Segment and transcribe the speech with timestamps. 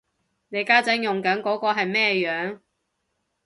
[0.49, 2.59] 你家陣用緊嗰個係咩樣